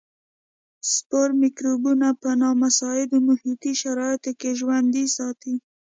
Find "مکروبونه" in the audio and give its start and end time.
1.41-2.07